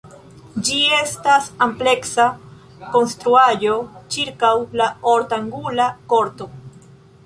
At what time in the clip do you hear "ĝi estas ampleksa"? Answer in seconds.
0.69-2.25